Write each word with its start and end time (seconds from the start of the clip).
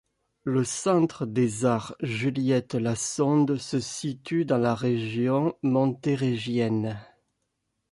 Le 0.45 0.63
Centre 0.63 1.27
des 1.27 1.63
arts 1.65 1.93
Juliette-Lassonde 2.01 3.57
se 3.57 3.79
situe 3.79 4.45
dans 4.45 4.57
la 4.57 4.73
région 4.73 5.55
montérégienne. 5.61 6.99